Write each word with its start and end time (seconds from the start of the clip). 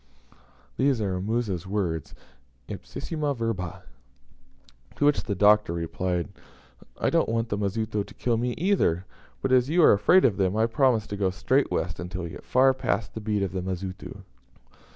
These 0.77 0.99
are 0.99 1.21
Musa's 1.21 1.67
words 1.67 2.15
ipsissima 2.67 3.35
verba. 3.37 3.83
To 4.95 5.05
which 5.05 5.21
the 5.25 5.35
Doctor 5.35 5.73
replied, 5.73 6.29
"I 6.99 7.11
don't 7.11 7.29
want 7.29 7.49
the 7.49 7.57
Mazitu 7.59 8.03
to 8.03 8.13
kill 8.15 8.37
me 8.37 8.53
either; 8.53 9.05
but, 9.43 9.51
as 9.51 9.69
you 9.69 9.83
are 9.83 9.93
afraid 9.93 10.25
of 10.25 10.37
them, 10.37 10.57
I 10.57 10.65
promise 10.65 11.05
to 11.05 11.17
go 11.17 11.29
straight 11.29 11.69
west 11.69 11.99
until 11.99 12.23
we 12.23 12.29
get 12.29 12.43
far 12.45 12.73
past 12.73 13.13
the 13.13 13.21
beat 13.21 13.43
of 13.43 13.51
the 13.51 13.61
Mazitu." 13.61 14.23